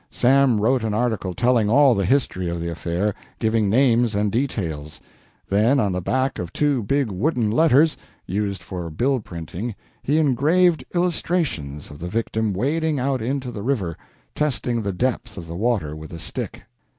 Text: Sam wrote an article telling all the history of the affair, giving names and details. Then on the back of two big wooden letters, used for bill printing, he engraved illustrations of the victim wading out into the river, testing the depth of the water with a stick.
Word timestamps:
Sam 0.09 0.59
wrote 0.59 0.83
an 0.83 0.95
article 0.95 1.35
telling 1.35 1.69
all 1.69 1.93
the 1.93 2.07
history 2.07 2.49
of 2.49 2.59
the 2.59 2.71
affair, 2.71 3.13
giving 3.37 3.69
names 3.69 4.15
and 4.15 4.31
details. 4.31 4.99
Then 5.47 5.79
on 5.79 5.91
the 5.91 6.01
back 6.01 6.39
of 6.39 6.51
two 6.51 6.81
big 6.81 7.11
wooden 7.11 7.51
letters, 7.51 7.97
used 8.25 8.63
for 8.63 8.89
bill 8.89 9.19
printing, 9.19 9.75
he 10.01 10.17
engraved 10.17 10.83
illustrations 10.95 11.91
of 11.91 11.99
the 11.99 12.09
victim 12.09 12.51
wading 12.51 12.97
out 12.99 13.21
into 13.21 13.51
the 13.51 13.61
river, 13.61 13.95
testing 14.33 14.81
the 14.81 14.91
depth 14.91 15.37
of 15.37 15.45
the 15.45 15.53
water 15.55 15.95
with 15.95 16.11
a 16.13 16.19
stick. 16.19 16.63